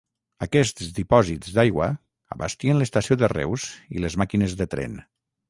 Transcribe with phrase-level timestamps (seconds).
[0.43, 1.89] Aquests dipòsits d'aigua
[2.37, 3.69] abastien l'estació de Reus
[3.99, 4.99] i les màquines de tren.